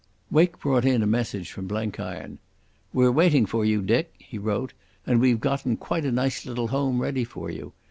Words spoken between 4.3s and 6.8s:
wrote, "and we've gotten quite a nice little